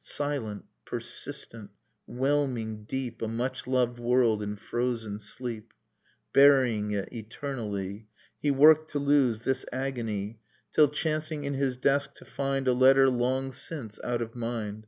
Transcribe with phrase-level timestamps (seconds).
[0.00, 1.72] Silent, persistent:
[2.06, 5.72] whelming deep A much loved world in frozen sleep.
[6.32, 8.06] Burying it, eternally...
[8.40, 10.38] He worked, to lose this agony...
[10.72, 14.86] Till, chancing, in his desk, to find A letter long since out of mind.